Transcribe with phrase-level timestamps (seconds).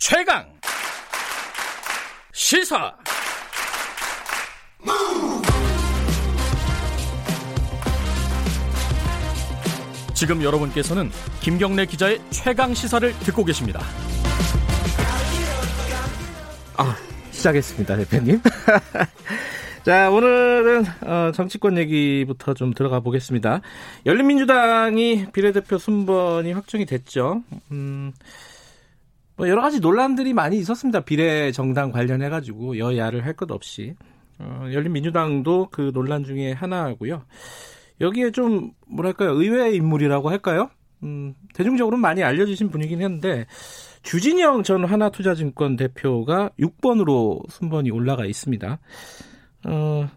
[0.00, 0.46] 최강
[2.32, 2.90] 시사
[10.14, 11.10] 지금 여러분께서는
[11.42, 13.82] 김경래 기자의 최강 시사를 듣고 계십니다.
[16.78, 16.96] 아,
[17.30, 18.40] 시작했습니다, 대표님.
[19.84, 23.60] 자, 오늘은 어, 정치권 얘기부터 좀 들어가 보겠습니다.
[24.06, 27.42] 열린민주당이 비례대표 순번이 확정이 됐죠.
[27.70, 28.12] 음,
[29.40, 31.00] 뭐 여러 가지 논란들이 많이 있었습니다.
[31.00, 33.94] 비례 정당 관련해 가지고 여야를 할 것 없이
[34.38, 37.22] 어, 열린민주당도 그 논란 중에 하나고요.
[38.02, 40.68] 여기에 좀 뭐랄까요 의외의 인물이라고 할까요?
[41.04, 43.46] 음, 대중적으로 많이 알려지신 분이긴 했는데
[44.02, 48.78] 주진영 전 하나투자증권 대표가 6번으로 순번이 올라가 있습니다.
[49.64, 50.08] 어,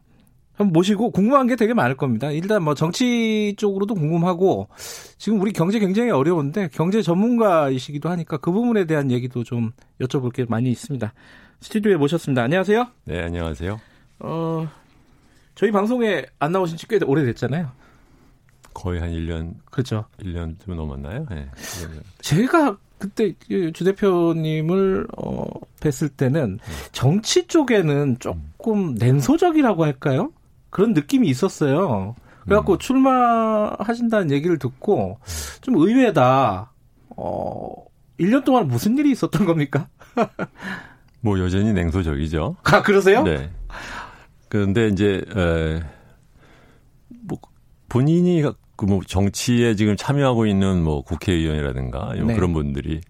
[0.56, 2.30] 한번 모시고 궁금한 게 되게 많을 겁니다.
[2.32, 4.68] 일단 뭐 정치 쪽으로도 궁금하고
[5.18, 10.46] 지금 우리 경제 굉장히 어려운데 경제 전문가이시기도 하니까 그 부분에 대한 얘기도 좀 여쭤볼 게
[10.48, 11.12] 많이 있습니다.
[11.62, 12.44] 스튜디오에 모셨습니다.
[12.44, 12.88] 안녕하세요.
[13.06, 13.80] 네, 안녕하세요.
[14.20, 14.68] 어,
[15.56, 17.72] 저희 방송에 안 나오신 지 꽤 오래됐잖아요.
[18.74, 19.54] 거의 한 1년.
[19.72, 20.06] 그렇죠.
[20.22, 21.26] 1년 좀 넘었나요?
[21.30, 21.48] 네.
[22.22, 25.46] 제가 그때 그주 대표님을 어,
[25.80, 26.60] 뵀을 때는
[26.92, 30.32] 정치 쪽에는 조금 냉소적이라고 할까요?
[30.74, 32.16] 그런 느낌이 있었어요.
[32.42, 32.78] 그래갖고 음.
[32.80, 35.20] 출마하신다는 얘기를 듣고
[35.62, 36.72] 좀 의외다.
[37.16, 37.74] 어,
[38.20, 39.88] 1년 동안 무슨 일이 있었던 겁니까?
[41.22, 42.58] 뭐 여전히 냉소적이죠.
[42.64, 43.22] 아, 그러세요?
[43.24, 43.52] 네.
[44.50, 45.82] 그런데 이제 에,
[47.28, 47.38] 뭐
[47.88, 52.34] 본인이 그 뭐 정치에 지금 참여하고 있는 뭐 국회의원이라든가 네.
[52.34, 53.02] 그런 분들이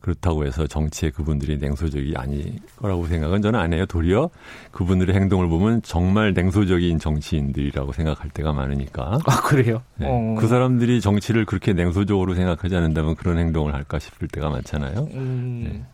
[0.00, 3.84] 그렇다고 해서 정치에 그분들이 냉소적이 아닐 거라고 생각은 저는 안 해요.
[3.86, 4.30] 도리어
[4.72, 9.18] 그분들의 행동을 보면 정말 냉소적인 정치인들이라고 생각할 때가 많으니까.
[9.26, 9.82] 아, 그래요?
[9.96, 10.06] 네.
[10.08, 10.36] 어.
[10.38, 15.08] 그 사람들이 정치를 그렇게 냉소적으로 생각하지 않는다면 그런 행동을 할까 싶을 때가 많잖아요.
[15.12, 15.60] 음.
[15.64, 15.84] 네.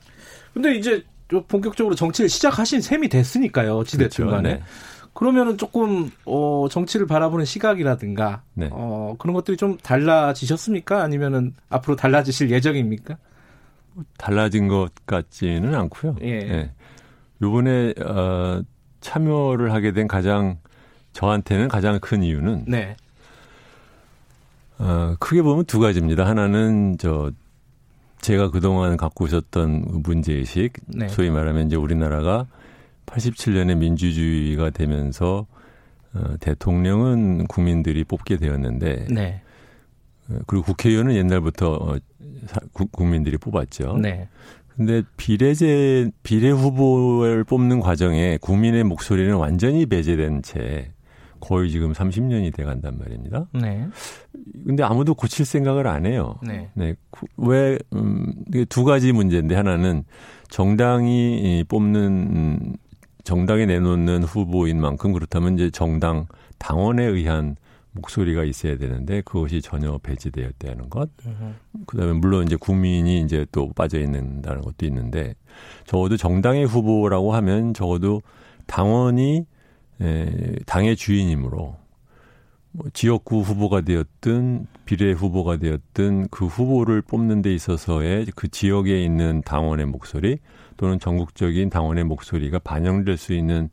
[0.54, 1.04] 근데 이제
[1.48, 3.76] 본격적으로 정치를 시작하신 셈이 됐으니까요.
[3.76, 4.30] 어찌됐든 그렇죠.
[4.30, 4.54] 간에.
[4.54, 4.62] 네.
[5.12, 8.68] 그러면은 조금 어 정치를 바라보는 시각이라든가 네.
[8.70, 11.02] 어 그런 것들이 좀 달라지셨습니까?
[11.02, 13.16] 아니면은 앞으로 달라지실 예정입니까?
[14.18, 16.16] 달라진 것 같지는 않고요.
[16.22, 16.28] 예.
[16.28, 16.70] 예.
[17.42, 18.62] 요번에 어
[19.00, 20.58] 참여를 하게 된 가장
[21.12, 22.96] 저한테는 가장 큰 이유는 네.
[24.78, 26.26] 어 크게 보면 두 가지입니다.
[26.26, 27.30] 하나는 저
[28.20, 31.08] 제가 그동안 갖고 있었던 문제의식, 네.
[31.08, 32.46] 소위 말하면 이제 우리나라가
[33.06, 35.46] 87년에 민주주의가 되면서
[36.12, 39.42] 어, 대통령은 국민들이 뽑게 되었는데 네.
[40.30, 41.96] 어, 그리고 국회의원은 옛날부터 어,
[42.90, 43.98] 국민들이 뽑았죠.
[43.98, 44.28] 네.
[44.76, 50.92] 근데 비례제 비례 후보를 뽑는 과정에 국민의 목소리는 완전히 배제된 채
[51.40, 53.46] 거의 지금 30년이 돼 간단 말입니다.
[53.54, 53.86] 네.
[54.66, 56.36] 근데 아무도 고칠 생각을 안 해요.
[56.42, 56.70] 네.
[56.74, 56.94] 네.
[57.36, 58.32] 왜, 음,
[58.68, 60.04] 두 가지 문제인데 하나는
[60.48, 62.72] 정당이 뽑는 음,
[63.24, 66.26] 정당에 내놓는 후보인 만큼 그렇다면 이제 정당
[66.58, 67.56] 당원에 의한
[67.96, 71.10] 목소리가 있어야 되는데 그것이 전혀 배제되었다는 것.
[71.86, 75.34] 그다음에 물론 이제 국민이 이제 또 빠져 있는다는 것도 있는데
[75.86, 78.22] 적어도 정당의 후보라고 하면 적어도
[78.66, 79.46] 당원이
[80.00, 81.76] 에, 당의 주인이므로
[82.72, 89.40] 뭐 지역구 후보가 되었든 비례 후보가 되었든 그 후보를 뽑는 데 있어서의 그 지역에 있는
[89.44, 90.38] 당원의 목소리
[90.76, 93.70] 또는 전국적인 당원의 목소리가 반영될 수 있는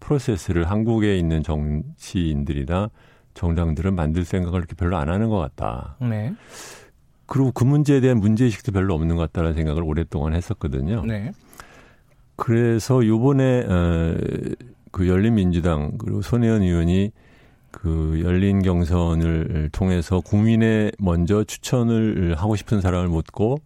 [0.00, 2.90] 프로세스를 한국에 있는 정치인들이나
[3.36, 5.96] 정당들은 만들 생각을 이렇게 별로 안 하는 것 같다.
[6.00, 6.34] 네.
[7.26, 11.04] 그리고 그 문제에 대한 문제의식도 별로 없는 것 같다는 생각을 오랫동안 했었거든요.
[11.04, 11.30] 네.
[12.34, 14.16] 그래서 요번에 어,
[14.90, 17.12] 그 열린민주당 그리고 손혜원 의원이
[17.70, 23.58] 그 열린 경선을 통해서 국민의 먼저 추천을 하고 싶은 사람을 묻고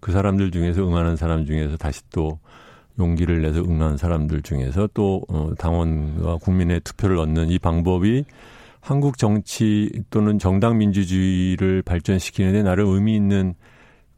[0.00, 2.38] 그 사람들 중에서 응하는 사람 중에서 다시 또
[2.98, 8.24] 용기를 내서 응하는 사람들 중에서 또 어, 당원과 국민의 투표를 얻는 이 방법이
[8.80, 13.54] 한국 정치 또는 정당 민주주의를 발전시키는데 나름 의미 있는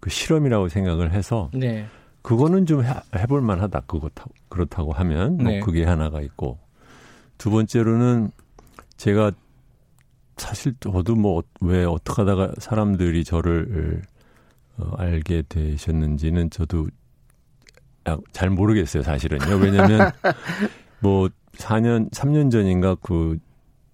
[0.00, 1.87] 그 실험이라고 생각을 해서 네.
[2.22, 5.60] 그거는 좀 해, 해볼 만하다 그렇다고 그렇다고 하면 뭐 네.
[5.60, 6.59] 그게 하나가 있고
[7.39, 8.30] 두 번째로는
[8.97, 9.33] 제가
[10.36, 14.03] 사실 저도 뭐 왜 어떻게 하다가 사람들이 저를
[14.78, 16.89] 어, 알게 되셨는지는 저도
[18.33, 19.56] 잘 모르겠어요, 사실은요.
[19.56, 20.10] 왜냐면
[21.01, 23.39] 뭐 4년, 3년 전인가 그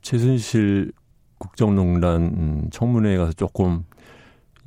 [0.07, 0.93] 최순실
[1.39, 3.83] 국정농단 청문회에 가서 조금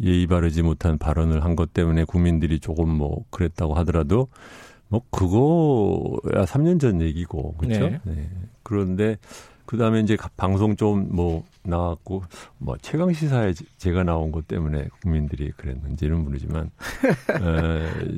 [0.02, 4.28] 예의 바르지 못한 발언을 한 것 때문에 국민들이 조금 뭐 그랬다고 하더라도
[4.90, 7.88] 뭐 그거야 3년 전 얘기고 그렇죠.
[7.90, 8.02] 네.
[8.04, 8.30] 네.
[8.64, 9.18] 그런데
[9.66, 12.24] 그 다음에 이제 방송 좀 뭐 나왔고,
[12.58, 16.72] 뭐 최강 시사에 제가 나온 것 때문에 국민들이 그랬는지는 모르지만,
[17.42, 18.18] 에,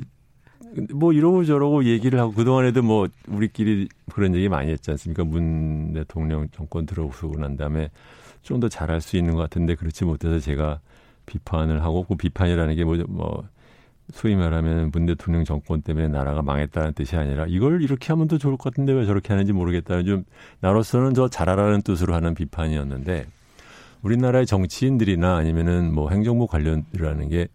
[0.94, 5.24] 뭐 이러고 저러고 얘기를 하고 그동안에도 뭐 우리끼리 그런 얘기 많이 했지 않습니까?
[5.24, 7.90] 문 대통령 정권 들어오고 난 다음에
[8.42, 10.80] 좀 더 잘할 수 있는 것 같은데 그렇지 못해서 제가
[11.26, 13.44] 비판을 하고 그 비판이라는 게 뭐, 뭐
[14.12, 18.56] 소위 말하면 문 대통령 정권 때문에 나라가 망했다는 뜻이 아니라 이걸 이렇게 하면 더 좋을
[18.56, 20.24] 것 같은데 왜 저렇게 하는지 모르겠다는 좀
[20.60, 23.26] 나로서는 저 잘하라는 뜻으로 하는 비판이었는데
[24.02, 27.48] 우리나라의 정치인들이나 아니면은 뭐 행정부 관련이라는 게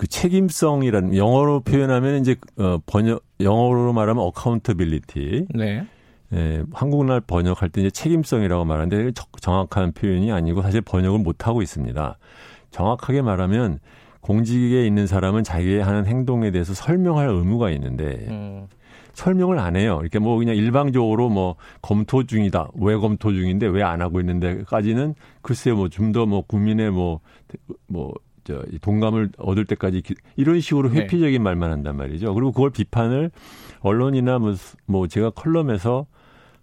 [0.00, 5.48] 그 책임성이라는 영어로 표현하면 이제 어 번역 영어로 말하면 accountability.
[5.54, 5.84] 네.
[6.32, 9.12] 예, 한국말 번역할 때 이제 책임성이라고 말하는데
[9.42, 12.16] 정확한 표현이 아니고 사실 번역을 못 하고 있습니다.
[12.70, 13.78] 정확하게 말하면
[14.22, 18.68] 공직에 있는 사람은 자기의 하는 행동에 대해서 설명할 의무가 있는데 음.
[19.12, 19.98] 설명을 안 해요.
[20.00, 22.70] 이렇게 뭐 그냥 일방적으로 뭐 검토 중이다.
[22.76, 28.14] 왜 검토 중인데 왜 안 하고 있는데까지는 글쎄 뭐 좀 더뭐 국민의 뭐뭐
[28.50, 30.02] 저 동감을 얻을 때까지
[30.36, 31.00] 이런 식으로 네.
[31.00, 31.38] 회피적인 네.
[31.38, 32.34] 말만 한단 말이죠.
[32.34, 33.30] 그리고 그걸 비판을
[33.80, 34.54] 언론이나 뭐,
[34.86, 36.06] 뭐 제가 컬럼에서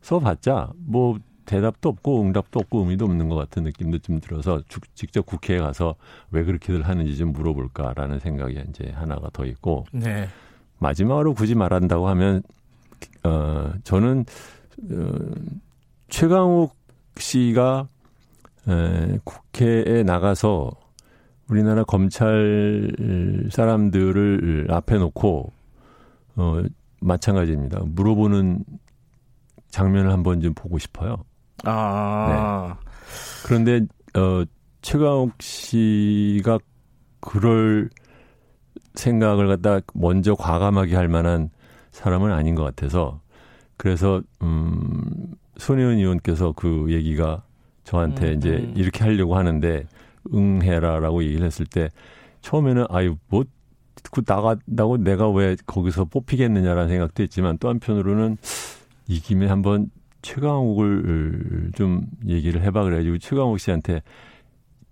[0.01, 4.61] 써봤자 뭐 대답도 없고 응답도 없고 의미도 없는 것 같은 느낌도 좀 들어서
[4.95, 5.95] 직접 국회에 가서
[6.29, 10.27] 왜 그렇게들 하는지 좀 물어볼까라는 생각이 이제 하나가 더 있고 네.
[10.79, 12.43] 마지막으로 굳이 말한다고 하면
[13.23, 14.25] 어 저는
[14.91, 15.11] 어,
[16.09, 16.75] 최강욱
[17.17, 17.87] 씨가
[18.67, 20.71] 에, 국회에 나가서
[21.49, 22.91] 우리나라 검찰
[23.49, 25.53] 사람들을 앞에 놓고
[26.35, 26.61] 어
[27.01, 27.81] 마찬가지입니다.
[27.85, 28.63] 물어보는
[29.69, 31.23] 장면을 한번 좀 보고 싶어요.
[31.63, 32.75] 아.
[32.77, 32.89] 네.
[33.45, 33.85] 그런데
[34.15, 34.44] 어
[34.81, 36.59] 최강욱 씨가
[37.19, 37.89] 그럴
[38.95, 41.49] 생각을 갖다 먼저 과감하게 할 만한
[41.91, 43.21] 사람은 아닌 것 같아서
[43.77, 47.44] 그래서 음 손혜원 의원께서 그 얘기가
[47.83, 48.73] 저한테 음, 이제 음.
[48.75, 49.85] 이렇게 하려고 하는데
[50.33, 51.89] 응해라라고 얘기를 했을 때
[52.41, 58.38] 처음에는 아유 뭐그 나간다고 내가 왜 거기서 뽑히겠느냐라는 생각도 했지만 또 한편으로는
[59.07, 59.89] 이 김에 한번
[60.21, 64.01] 최강욱을 좀 얘기를 해봐 그래가지고 최강욱 씨한테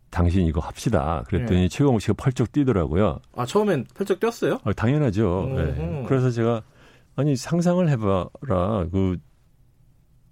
[0.10, 1.24] 당신 이거 합시다.
[1.28, 1.68] 그랬더니 네.
[1.68, 3.20] 최강욱 씨가 펄쩍 뛰더라고요.
[3.36, 4.60] 아 처음엔 펄쩍 뛰었어요?
[4.64, 5.52] 아, 당연하죠.
[5.56, 6.06] 네.
[6.08, 6.62] 그래서 제가
[7.16, 8.88] 아니 상상을 해봐라.
[8.92, 9.18] 그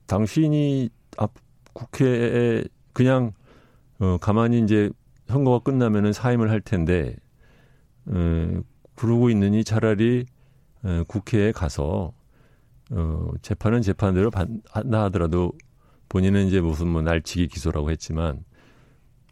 [0.05, 1.33] 당신이 앞
[1.73, 2.63] 국회에
[2.93, 3.33] 그냥
[4.03, 4.89] 어, 가만히 이제
[5.27, 7.15] 선거가 끝나면은 사임을 할 텐데
[8.05, 8.61] 어,
[8.95, 10.25] 그러고 있느니 차라리
[10.83, 12.11] 어, 국회에 가서
[12.91, 14.29] 어, 재판은 재판대로
[14.69, 15.53] 한다 하더라도
[16.09, 18.43] 본인은 이제 무슨 뭐 날치기 기소라고 했지만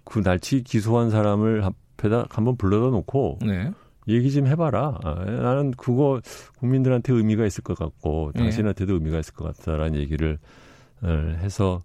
[0.05, 3.71] 그 날치기 기소한 사람을 앞에다 한번 불러다 놓고 네.
[4.07, 4.99] 얘기 좀 해봐라.
[5.03, 6.21] 아, 나는 그거
[6.57, 8.41] 국민들한테 의미가 있을 것 같고 네.
[8.41, 10.39] 당신한테도 의미가 있을 것 같다라는 얘기를
[11.03, 11.83] 어, 해서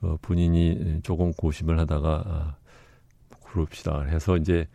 [0.00, 2.56] 어, 본인이 조금 고심을 하다가 아,
[3.44, 4.66] 그럽시다 해서 이제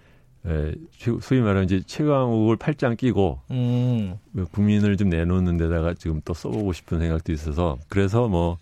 [0.45, 0.73] 에,
[1.21, 4.15] 소위 말하면 이제 최강욱을 팔짱 끼고 음.
[4.51, 8.57] 국민을 좀 내놓는 데다가 지금 또 써보고 싶은 생각도 있어서 그래서 뭐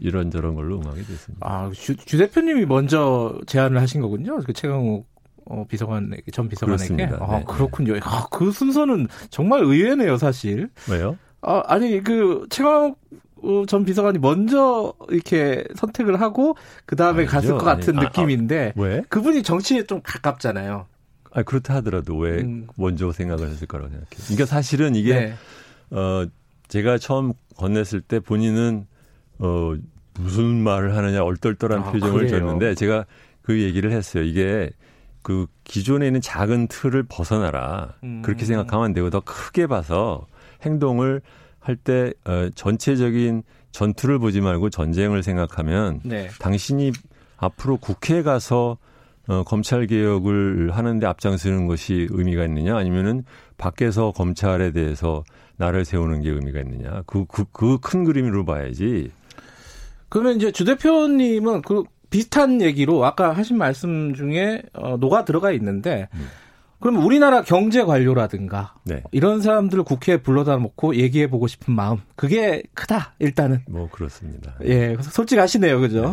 [0.00, 1.46] 이런저런 걸로 응하게 됐습니다.
[1.46, 4.38] 아, 주, 주 대표님이 먼저 제안을 하신 거군요.
[4.40, 5.06] 그 최강욱
[5.46, 6.94] 어, 비서관, 전 비서관에게.
[6.94, 7.24] 그렇습니다.
[7.24, 7.44] 아, 네.
[7.44, 7.98] 그렇군요.
[8.02, 10.68] 아, 그 순서는 정말 의외네요, 사실.
[10.88, 11.18] 왜요?
[11.40, 12.98] 아, 아니, 그, 최강욱
[13.66, 16.56] 전 비서관이 먼저 이렇게 선택을 하고,
[16.86, 18.74] 그 다음에 갔을 것 같은 아니, 느낌인데.
[18.76, 19.02] 아, 아, 왜?
[19.08, 20.86] 그분이 정치에 좀 가깝잖아요.
[21.34, 22.66] 아 그렇다 하더라도 왜 음.
[22.76, 24.24] 먼저 생각을 했을 거라고 생각해요.
[24.24, 25.34] 그러니까 사실은 이게 네.
[25.90, 26.26] 어
[26.68, 28.86] 제가 처음 건넸을 때 본인은
[29.38, 29.74] 어
[30.14, 32.38] 무슨 말을 하느냐 얼떨떨한 아, 표정을 그래요?
[32.38, 33.06] 줬는데 제가
[33.40, 34.24] 그 얘기를 했어요.
[34.24, 34.70] 이게
[35.22, 37.94] 그 기존에 있는 작은 틀을 벗어나라.
[38.04, 38.22] 음.
[38.22, 40.26] 그렇게 생각하면 안 되고 더 크게 봐서
[40.62, 41.22] 행동을
[41.62, 46.28] 할때 어, 전체적인 전투를 보지 말고 전쟁을 생각하면 네.
[46.40, 46.92] 당신이
[47.38, 48.76] 앞으로 국회에 가서
[49.28, 53.24] 어, 검찰 개혁을 하는데 앞장서는 것이 의미가 있느냐 아니면은
[53.56, 55.22] 밖에서 검찰에 대해서
[55.56, 59.10] 나를 세우는 게 의미가 있느냐 그 그 그 큰 그림으로 봐야지.
[60.08, 66.08] 그러면 이제 주 대표님은 그 비슷한 얘기로 아까 하신 말씀 중에 어, 녹아 들어가 있는데
[66.14, 66.26] 음.
[66.82, 69.02] 그럼 우리나라 경제 관료라든가 네.
[69.12, 73.60] 이런 사람들을 국회에 불러다 놓고 얘기해 보고 싶은 마음 그게 크다 일단은.
[73.68, 74.56] 뭐 그렇습니다.
[74.64, 76.02] 예, 솔직하시네요, 그죠?
[76.02, 76.08] 네,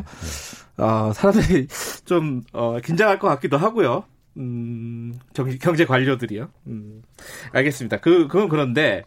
[0.78, 0.84] 네.
[0.84, 1.68] 어, 사람들이
[2.06, 4.04] 좀 어, 긴장할 것 같기도 하고요.
[4.38, 6.50] 음, 경제 관료들이요.
[6.68, 7.02] 음,
[7.52, 7.98] 알겠습니다.
[7.98, 9.04] 그, 그건 그런데,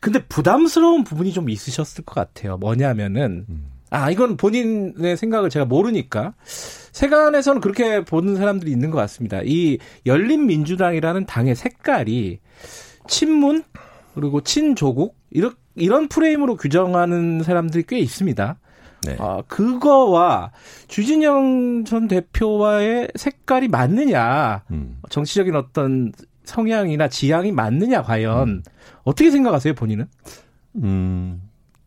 [0.00, 2.58] 근데 부담스러운 부분이 좀 있으셨을 것 같아요.
[2.58, 3.46] 뭐냐면은,
[3.94, 9.40] 아, 이건 본인의 생각을 제가 모르니까, 세간에서는 그렇게 보는 사람들이 있는 것 같습니다.
[9.44, 12.40] 이 열린민주당이라는 당의 색깔이
[13.06, 13.62] 친문,
[14.14, 18.58] 그리고 친조국, 이런, 이런 프레임으로 규정하는 사람들이 꽤 있습니다.
[19.06, 19.16] 네.
[19.20, 20.50] 아, 그거와
[20.88, 24.64] 주진영 전 대표와의 색깔이 맞느냐.
[24.72, 24.98] 음.
[25.08, 26.12] 정치적인 어떤
[26.44, 28.62] 성향이나 지향이 맞느냐 과연 음.
[29.04, 30.06] 어떻게 생각하세요 본인은?
[30.76, 31.42] 음.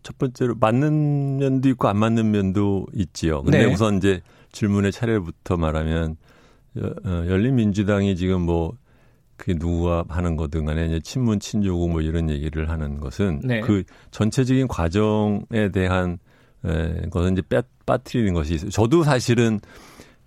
[0.07, 3.43] 첫 번째로 맞는 면도 있고 안 맞는 면도 있지요.
[3.43, 3.73] 근데 네.
[3.73, 4.21] 우선 이제
[4.53, 6.15] 질문의 차례부터 말하면
[6.77, 8.71] 어, 열린민주당이 지금 뭐
[9.35, 13.59] 그게 누가 하는 거든 간에 이제 친문 친조국 뭐 이런 얘기를 하는 것은 네.
[13.59, 16.19] 그 전체적인 과정에 대한
[16.63, 18.69] 에, 것은 이제 빠, 빠뜨리는 것이 있어요.
[18.69, 19.59] 저도 사실은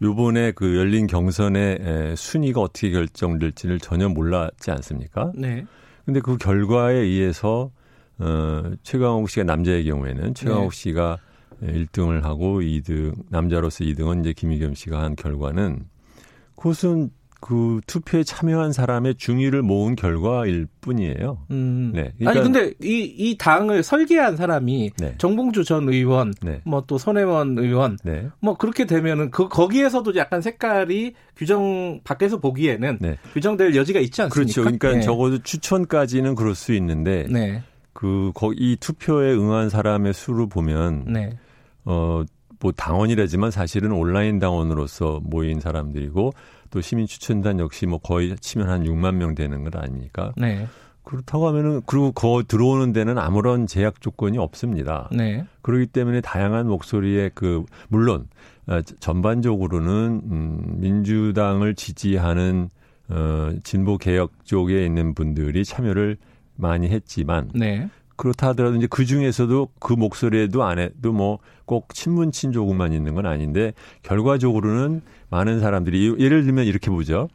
[0.03, 5.33] 요번에 그 열린 경선의 에, 순위가 어떻게 결정될지를 전혀 몰랐지 않습니까?
[5.35, 5.65] 네.
[6.05, 7.71] 근데 그 결과에 의해서
[8.21, 10.77] 어, 최강욱 씨가 남자의 경우에는 최강욱 네.
[10.77, 11.19] 씨가
[11.63, 15.85] 1등을 하고 2등 남자로서 2등은 이제 김희겸 씨가 한 결과는
[16.57, 17.11] 그것은
[17.43, 21.39] 그 투표에 참여한 사람의 중의를 모은 결과일 뿐이에요.
[21.51, 21.91] 음.
[21.95, 22.13] 네.
[22.19, 25.15] 그러니까 아니 근데 이 이 당을 설계한 사람이 네.
[25.17, 26.61] 정봉주 전 의원, 네.
[26.67, 28.29] 뭐또 손혜원 의원, 네.
[28.41, 33.17] 뭐 그렇게 되면은 그 거기에서도 약간 색깔이 규정 밖에서 보기에는 네.
[33.33, 34.35] 규정될 여지가 있지 않습니까?
[34.35, 34.61] 그렇죠.
[34.63, 35.01] 그러니까 네.
[35.01, 37.27] 적어도 추천까지는 그럴 수 있는데
[38.03, 38.33] 네.
[38.35, 41.05] 그이 투표에 응한 사람의 수를 보면
[41.85, 42.25] 어.
[42.61, 46.33] 뭐 당원이라지만 사실은 온라인 당원으로서 모인 사람들이고
[46.71, 50.33] 또 시민 추천단 역시 뭐 거의 치면 한 6만 명 되는 것 아닙니까?
[50.37, 50.67] 네.
[51.03, 55.09] 그렇다고 하면은 그리고 거 들어오는 데는 아무런 제약 조건이 없습니다.
[55.11, 55.45] 네.
[55.63, 58.29] 그렇기 때문에 다양한 목소리에 그 물론
[58.67, 62.69] 어, 전반적으로는 음 민주당을 지지하는
[63.09, 66.17] 어 진보 개혁 쪽에 있는 분들이 참여를
[66.61, 67.89] 많이 했지만 네.
[68.17, 71.39] 그렇다 하더라도 이제 그 중에서도 그 목소리에도 안 해도 뭐
[71.71, 77.29] 꼭 친문 친조국만 있는 건 아닌데 결과적으로는 많은 사람들이 예를 들면 이렇게 보죠.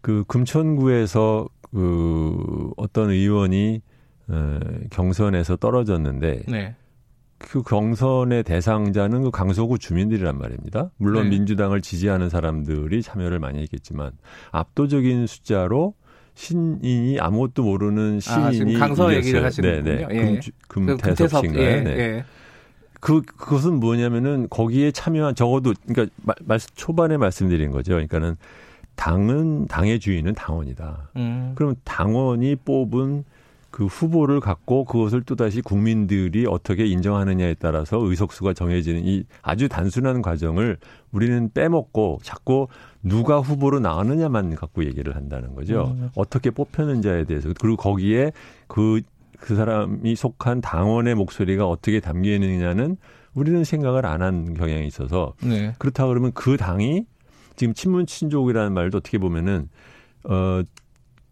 [0.00, 3.82] 그 금천구에서 그 어떤 의원이
[4.28, 6.76] 어, 경선에서 떨어졌는데 네.
[7.36, 10.90] 그 경선의 대상자는 그 강서구 주민들이란 말입니다.
[10.96, 11.36] 물론 네.
[11.36, 14.12] 민주당을 지지하는 사람들이 참여를 많이 했겠지만
[14.50, 15.92] 압도적인 숫자로
[16.38, 20.06] 신인이 아무것도 모르는 신인이 아, 강서 얘기를 하시는 네, 네.
[20.08, 20.40] 예.
[20.68, 21.64] 금, 금 태섭 씨인가요?
[21.64, 21.90] 예, 네.
[21.98, 22.24] 예.
[23.00, 26.14] 그 그것은 뭐냐면은 거기에 참여한 적어도 그러니까
[26.44, 27.94] 말, 초반에 말씀드린 거죠.
[27.94, 28.36] 그러니까는
[28.94, 31.10] 당은 당의 주인은 당원이다.
[31.16, 31.52] 음.
[31.56, 33.24] 그럼 당원이 뽑은
[33.70, 40.78] 그 후보를 갖고 그것을 또다시 국민들이 어떻게 인정하느냐에 따라서 의석수가 정해지는 이 아주 단순한 과정을
[41.12, 42.68] 우리는 빼먹고 자꾸
[43.02, 45.94] 누가 후보로 나왔느냐만 갖고 얘기를 한다는 거죠.
[45.98, 46.10] 음.
[46.16, 47.50] 어떻게 뽑혔는지에 대해서.
[47.60, 48.32] 그리고 거기에
[48.66, 49.02] 그,
[49.38, 52.96] 그 사람이 속한 당원의 목소리가 어떻게 담겨 있느냐는
[53.34, 55.74] 우리는 생각을 안 한 경향이 있어서 네.
[55.78, 57.04] 그렇다 그러면 그 당이
[57.54, 59.68] 지금 친문 친족이라는 말도 어떻게 보면은
[60.24, 60.62] 어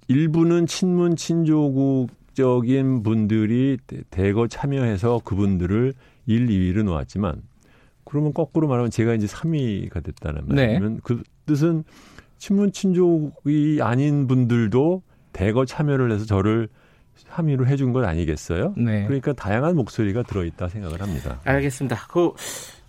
[0.09, 3.79] 일부는 친문 친조국 적인 분들이
[4.11, 5.95] 대거 참여해서 그분들을
[6.27, 7.43] 1, 2위로 놓았지만
[8.05, 11.01] 그러면 거꾸로 말하면 제가 이제 3위가 됐다는 말이면 네.
[11.03, 11.83] 그 뜻은
[12.39, 15.03] 친문 친족이 아닌 분들도
[15.33, 16.69] 대거 참여를 해서 저를
[17.27, 18.75] 함의로 해준 것 아니겠어요?
[18.77, 19.05] 네.
[19.07, 21.41] 그러니까 다양한 목소리가 들어있다 생각을 합니다.
[21.45, 22.07] 알겠습니다.
[22.09, 22.33] 그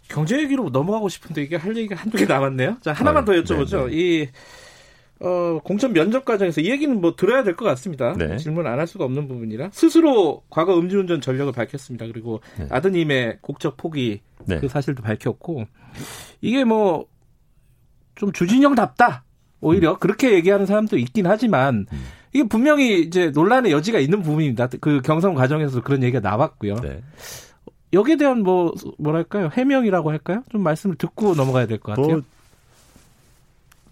[0.09, 2.77] 경제 얘기로 넘어가고 싶은데 이게 할 얘기가 한두 개 남았네요.
[2.81, 3.87] 자 하나만 아, 더 여쭤보죠.
[3.87, 3.91] 네네.
[3.93, 4.27] 이
[5.19, 8.13] 어, 공천 면접 과정에서 이 얘기는 뭐 들어야 될 것 같습니다.
[8.13, 8.37] 네.
[8.37, 12.05] 질문 안 할 수가 없는 부분이라 스스로 과거 음주운전 전력을 밝혔습니다.
[12.07, 12.67] 그리고 네.
[12.69, 14.59] 아드님의 국적 포기 네.
[14.59, 15.65] 그 사실도 밝혔고
[16.41, 17.05] 이게 뭐
[18.15, 19.23] 좀 주진영답다.
[19.61, 19.97] 오히려 음.
[19.99, 22.03] 그렇게 얘기하는 사람도 있긴 하지만 음.
[22.33, 24.69] 이게 분명히 이제 논란의 여지가 있는 부분입니다.
[24.81, 26.75] 그 경선 과정에서 그런 얘기가 나왔고요.
[26.77, 27.01] 네.
[27.93, 30.41] 여기에 대한 뭐 뭐랄까요 해명이라고 할까요?
[30.49, 32.07] 좀 말씀을 듣고 넘어가야 될 것 같아요.
[32.07, 32.21] 뭐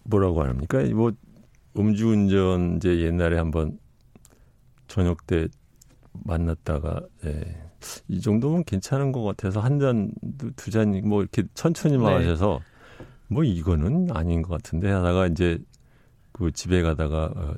[0.06, 0.84] 뭐라고 합니까?
[0.94, 1.12] 뭐
[1.78, 3.78] 음주운전 이제 옛날에 한번
[4.88, 5.48] 저녁 때
[6.24, 7.66] 만났다가 예.
[8.08, 10.12] 이 정도면 괜찮은 것 같아서 한 잔,
[10.56, 12.04] 두 잔, 뭐 이렇게 천천히 네.
[12.04, 13.06] 마셔서 네.
[13.28, 15.60] 뭐 이거는 아닌 것 같은데 하다가 이제
[16.32, 17.56] 그 집에 가다가 어,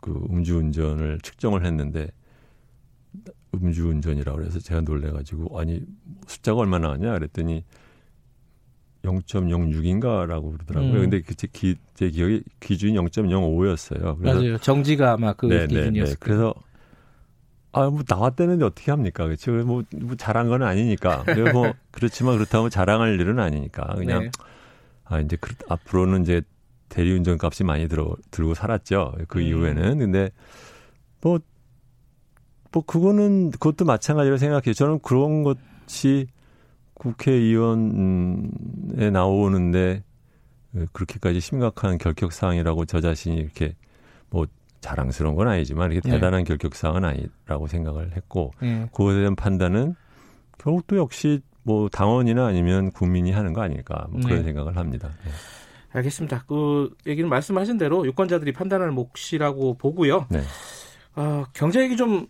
[0.00, 2.08] 그 음주운전을 측정을 했는데
[3.54, 5.82] 음주운전이라고 그래서 제가 놀래가지고 아니
[6.26, 7.64] 숫자가 얼마나 나왔냐 그랬더니
[9.04, 10.92] 0.06인가라고 그러더라고요.
[10.92, 11.00] 음.
[11.02, 14.18] 근데 그 제, 기, 제 기억이 기준이 0.05였어요.
[14.18, 14.58] 그래서 맞아요.
[14.58, 16.14] 정지가 아마 그 네네, 기준이었어요.
[16.14, 16.20] 네.
[16.20, 16.54] 그래서
[17.72, 19.24] 아, 뭐 나왔다는데 어떻게 합니까?
[19.24, 19.52] 그렇죠.
[19.64, 21.22] 뭐, 뭐 잘한 건 아니니까.
[21.24, 24.30] 그리고 뭐 그렇지만 그렇다고 자랑할 일은 아니니까 그냥 네.
[25.04, 26.42] 아 이제 그, 앞으로는 이제
[26.88, 29.14] 대리운전 값이 많이 들어 들고 살았죠.
[29.28, 29.44] 그 음.
[29.44, 30.30] 이후에는 근데
[31.20, 31.40] 뭐뭐
[32.72, 34.72] 뭐 그거는 그것도 마찬가지로 생각해요.
[34.72, 36.26] 저는 그런 것이
[36.98, 38.50] 국회의원에
[39.12, 40.02] 나오는데
[40.92, 43.74] 그렇게까지 심각한 결격 사항이라고 저 자신이 이렇게
[44.30, 44.46] 뭐
[44.80, 46.16] 자랑스러운 건 아니지만 이렇게 네.
[46.16, 48.88] 대단한 결격 사항은 아니라고 생각을 했고 네.
[48.92, 49.94] 그것에 대한 판단은
[50.58, 54.44] 결국 또 역시 뭐 당원이나 아니면 국민이 하는 거 아닐까 뭐 그런 네.
[54.44, 55.10] 생각을 합니다.
[55.24, 55.30] 네.
[55.92, 56.44] 알겠습니다.
[56.46, 60.26] 그 얘기는 말씀하신 대로 유권자들이 판단할 몫이라고 보고요.
[60.28, 60.42] 네.
[61.16, 62.26] 어, 경제 얘기 좀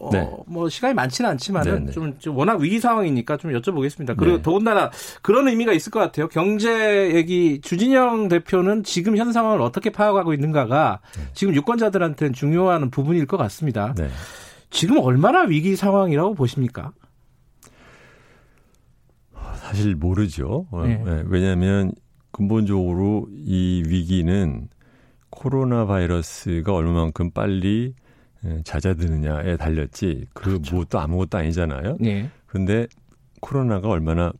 [0.00, 0.28] 어, 네.
[0.46, 1.92] 뭐 시간이 많지는 않지만은 네, 네.
[1.92, 4.16] 좀, 좀, 워낙 위기 상황이니까 좀 여쭤보겠습니다.
[4.16, 4.42] 그리고 네.
[4.42, 4.90] 더군다나
[5.20, 6.26] 그런 의미가 있을 것 같아요.
[6.28, 11.22] 경제 얘기 주진영 대표는 지금 현 상황을 어떻게 파악하고 있는가가 네.
[11.34, 13.94] 지금 유권자들한테는 중요한 부분일 것 같습니다.
[13.94, 14.08] 네.
[14.70, 16.92] 지금 얼마나 위기 상황이라고 보십니까?
[19.56, 20.66] 사실 모르죠.
[20.70, 20.84] 어,
[21.26, 21.92] 왜냐하면
[22.32, 24.68] 근본적으로 이 위기는
[25.28, 27.99] 코로나 바이러스가 얼마만큼 빨리 예,
[28.64, 30.74] 잦아드느냐에 달렸지 그 그렇죠.
[30.74, 31.96] 무엇도 아무것도 아니잖아요.
[32.00, 32.30] 네.
[32.46, 32.86] 근데
[33.40, 34.32] 코로나가 얼마나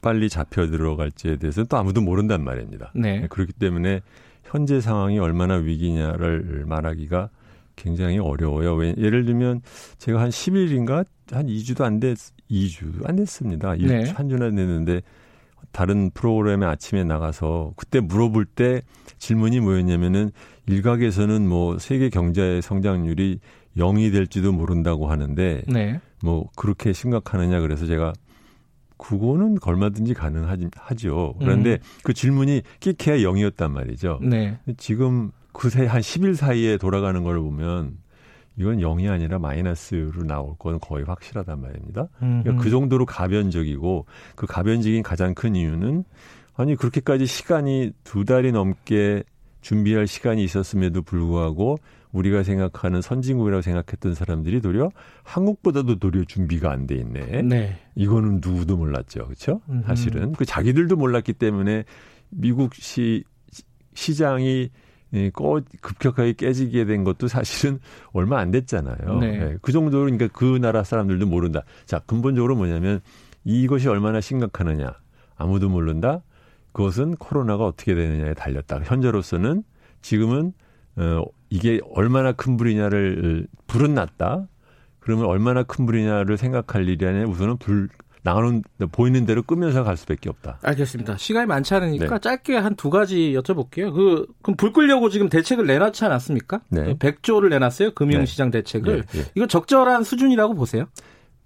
[0.00, 2.92] 빨리 잡혀 들어갈지에 대해서는 또 아무도 모른단 말입니다.
[2.94, 3.22] 네.
[3.22, 4.00] 예, 그렇기 때문에
[4.44, 7.30] 현재 상황이 얼마나 위기냐를 말하기가
[7.76, 8.74] 굉장히 어려워요.
[8.74, 9.62] 왜, 예를 들면
[9.98, 12.16] 제가 한 10일인가 한 2주도 안 됐,
[12.50, 13.74] 2주 안 됐습니다.
[13.76, 14.10] 네.
[14.10, 15.02] 한 주나 됐는데
[15.72, 18.82] 다른 프로그램에 아침에 나가서 그때 물어볼 때
[19.18, 20.30] 질문이 뭐였냐면은
[20.66, 23.40] 일각에서는 뭐 세계 경제 성장률이
[23.76, 26.00] 0이 될지도 모른다고 하는데 네.
[26.22, 28.12] 뭐 그렇게 심각하느냐 그래서 제가
[28.96, 31.36] 그거는 얼마든지 가능하죠.
[31.38, 31.78] 그런데 음.
[32.02, 34.18] 그 질문이 끼케야 0이었단 말이죠.
[34.22, 34.58] 네.
[34.76, 37.96] 지금 그새 한 10일 사이에 돌아가는 걸 보면
[38.58, 42.08] 이건 0이 아니라 마이너스로 나올 건 거의 확실하단 말입니다.
[42.18, 46.04] 그러니까 그 정도로 가변적이고 그 가변적인 가장 큰 이유는
[46.54, 49.22] 아니 그렇게까지 시간이 두 달이 넘게
[49.60, 51.78] 준비할 시간이 있었음에도 불구하고
[52.10, 54.90] 우리가 생각하는 선진국이라고 생각했던 사람들이 도리어
[55.22, 57.42] 한국보다도 도리어 준비가 안 돼 있네.
[57.42, 57.76] 네.
[57.94, 59.24] 이거는 누구도 몰랐죠.
[59.24, 59.60] 그렇죠?
[59.84, 61.84] 사실은 그 자기들도 몰랐기 때문에
[62.30, 63.24] 미국 시
[63.94, 64.70] 시장이
[65.32, 67.78] 꺼 급격하게 깨지게 된 것도 사실은
[68.12, 69.18] 얼마 안 됐잖아요.
[69.20, 69.38] 네.
[69.38, 69.56] 네.
[69.62, 71.62] 그 정도로 그러니까 그 나라 사람들도 모른다.
[71.86, 73.00] 자, 근본적으로 뭐냐면
[73.44, 74.92] 이것이 얼마나 심각하느냐.
[75.36, 76.22] 아무도 모른다.
[76.72, 78.80] 그것은 코로나가 어떻게 되느냐에 달렸다.
[78.84, 79.62] 현재로서는
[80.02, 80.52] 지금은
[80.96, 84.46] 어 이게 얼마나 큰 불이냐를 불은 났다.
[85.00, 87.88] 그러면 얼마나 큰 불이냐를 생각할 일이 아니라 우선은 불
[88.22, 90.58] 나오는 보이는 대로 끄면서 갈 수밖에 없다.
[90.62, 91.16] 알겠습니다.
[91.16, 92.18] 시간이 많지 않으니까 네.
[92.20, 93.92] 짧게 한 두 가지 여쭤볼게요.
[93.94, 96.60] 그 그럼 불 끄려고 지금 대책을 내놨지 않았습니까?
[96.68, 96.94] 네.
[96.94, 97.92] 100조를 내놨어요.
[97.94, 98.58] 금융시장 네.
[98.58, 99.04] 대책을.
[99.06, 99.18] 네.
[99.20, 99.24] 네.
[99.34, 100.86] 이거 적절한 수준이라고 보세요?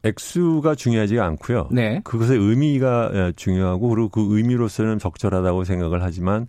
[0.04, 1.68] 액수가 중요하지 않고요.
[1.70, 2.00] 네.
[2.04, 6.48] 그것의 의미가 예, 중요하고 그리고 그 의미로서는 적절하다고 생각을 하지만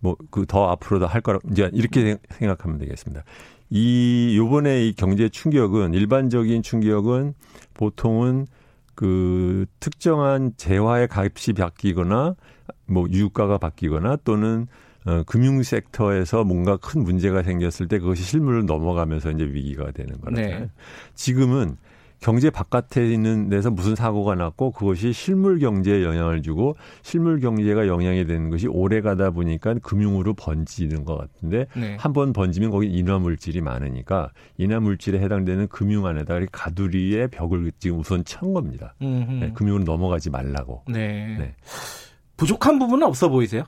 [0.00, 3.24] 뭐 그 더 앞으로도 할 거라 이제 이렇게 생각하면 되겠습니다.
[3.70, 7.34] 이 요번에 이 경제 충격은 일반적인 충격은
[7.74, 8.46] 보통은
[8.94, 12.34] 그 특정한 재화의 값이 바뀌거나
[12.86, 14.66] 뭐 유가가 바뀌거나 또는
[15.04, 20.46] 어, 금융 섹터에서 뭔가 큰 문제가 생겼을 때 그것이 실물로 넘어가면서 이제 위기가 되는 거라요.
[20.46, 20.70] 네.
[21.14, 21.76] 지금은
[22.22, 28.24] 경제 바깥에 있는 데서 무슨 사고가 났고 그것이 실물 경제에 영향을 주고 실물 경제가 영향이
[28.26, 31.96] 되는 것이 오래 가다 보니까 금융으로 번지는 것 같은데 네.
[31.98, 38.24] 한번 번지면 거기 인화 물질이 많으니까 인화 물질에 해당되는 금융 안에다 가두리의 벽을 지금 우선
[38.24, 38.94] 천 겁니다.
[39.00, 40.84] 네, 금융으로 넘어가지 말라고.
[40.86, 41.36] 네.
[41.38, 41.54] 네.
[42.36, 43.64] 부족한 부분은 없어 보이세요?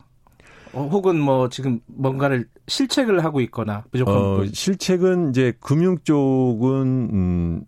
[0.73, 4.53] 어, 혹은 뭐 지금 뭔가를 실책을 하고 있거나 부족한 어, 부분.
[4.53, 7.65] 실책은 이제 금융 쪽은 음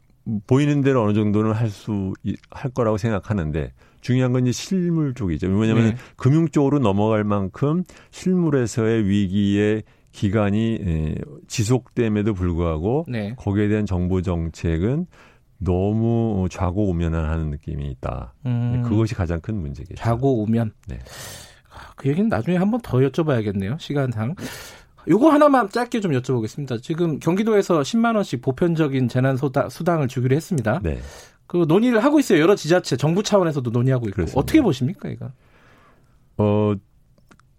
[0.46, 2.12] 보이는 대로 어느 정도는 할 수
[2.50, 5.48] 할 거라고 생각하는데 중요한 건 이제 실물 쪽이죠.
[5.48, 5.96] 왜냐하면 네.
[6.16, 11.14] 금융 쪽으로 넘어갈 만큼 실물에서의 위기의 기간이
[11.46, 13.34] 지속됨에도 불구하고 네.
[13.36, 15.06] 거기에 대한 정부 정책은
[15.58, 18.34] 너무 좌고우면하는 느낌이 있다.
[18.46, 18.82] 음.
[18.86, 19.96] 그것이 가장 큰 문제겠죠.
[19.96, 20.72] 좌고우면.
[20.88, 20.98] 네.
[21.72, 23.78] 아, 그 얘기는 나중에 한번 더 여쭤봐야겠네요.
[23.80, 24.34] 시간상.
[25.08, 26.82] 요거 하나만 짧게 좀 여쭤보겠습니다.
[26.82, 30.80] 지금 경기도에서 10만 원씩 보편적인 재난 수당을 주기로 했습니다.
[30.82, 30.98] 네.
[31.46, 32.40] 그 논의를 하고 있어요.
[32.40, 34.40] 여러 지자체, 정부 차원에서도 논의하고 있고 그렇습니다.
[34.40, 35.30] 어떻게 보십니까, 이거?
[36.38, 36.74] 어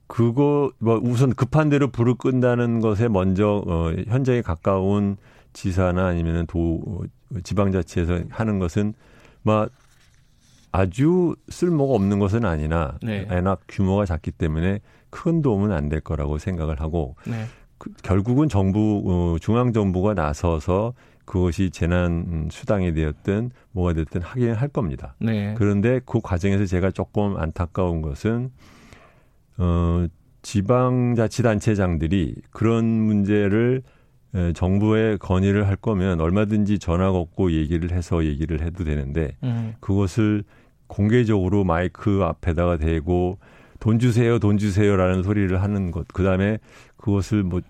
[0.08, 5.18] 그거 뭐 우선 급한 대로 불을 끈다는 것에 먼저 어 현장에 가까운
[5.54, 7.06] 지사나 아니면은 도
[7.44, 8.94] 지방자치에서 하는 것은
[9.42, 9.70] 막
[10.72, 13.28] 아주 쓸모가 없는 것은 아니나 네.
[13.30, 17.46] 워낙 규모가 작기 때문에 큰 도움은 안 될 거라고 생각을 하고 네.
[17.78, 20.94] 그, 결국은 정부 어, 중앙 정부가 나서서
[21.26, 25.16] 그것이 재난 수당이 되었든 뭐가 됐든 하긴 할 겁니다.
[25.20, 25.54] 네.
[25.58, 28.50] 그런데 그 과정에서 제가 조금 안타까운 것은
[29.58, 30.08] 어
[30.42, 33.82] 지방자치단체장들이 그런 문제를
[34.54, 39.74] 정부에 건의를 할 거면 얼마든지 전화 걸고 얘기를 해서 얘기를 해도 되는데 음.
[39.80, 40.44] 그것을
[40.88, 43.40] 공개적으로 마이크 앞에다가 대고
[43.80, 46.08] 돈 주세요, 돈 주세요라는 소리를 하는 것.
[46.14, 46.60] 그 다음에
[46.98, 47.62] 그것을 뭐,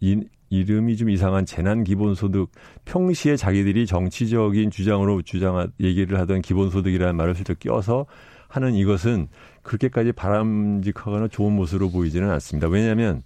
[0.00, 0.20] 이,
[0.50, 2.50] 이름이 좀 이상한 재난 기본소득
[2.84, 8.06] 평시에 자기들이 정치적인 주장으로 주장 얘기를 하던 기본소득이라는 말을 슬쩍 껴서
[8.48, 9.28] 하는 이것은
[9.62, 12.66] 그렇게까지 바람직하거나 좋은 모습으로 보이지는 않습니다.
[12.66, 13.22] 왜냐하면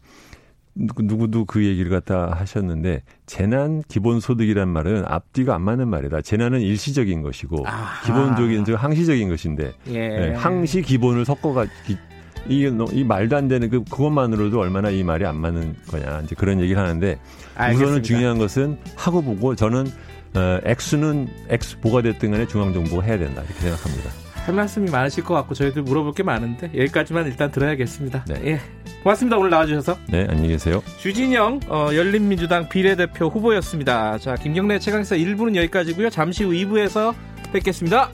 [0.75, 6.21] 누구도 그 얘기를 갖다 하셨는데 재난 기본소득이란 말은 앞뒤가 안 맞는 말이다.
[6.21, 8.05] 재난은 일시적인 것이고 아하.
[8.05, 10.09] 기본적인 즉 항시적인 것인데 예.
[10.09, 11.67] 네, 항시 기본을 섞어가
[12.49, 16.61] 이게 이 말도 안 되는 그 그것만으로도 얼마나 이 말이 안 맞는 거냐 이제 그런
[16.61, 17.19] 얘기를 하는데
[17.55, 17.85] 알겠습니다.
[17.85, 19.87] 우선은 중요한 것은 하고 보고 저는
[20.35, 24.11] 어, 액수는 액수 보가 됐든 간에 중앙정부가 해야 된다 이렇게 생각합니다.
[24.45, 28.27] 할 말씀이 많으실 것 같고 저희들 물어볼 게 많은데 여기까지만 일단 들어야겠습니다.
[28.29, 28.43] 네.
[28.45, 28.61] 예.
[29.03, 29.39] 고맙습니다.
[29.39, 29.97] 오늘 나와주셔서.
[30.11, 30.83] 네, 안녕히 계세요.
[30.99, 34.19] 주진영 어, 열린민주당 비례대표 후보였습니다.
[34.19, 36.11] 자, 김경래 최강사 1부는 여기까지고요.
[36.11, 37.15] 잠시 후 2부에서
[37.53, 38.11] 뵙겠습니다.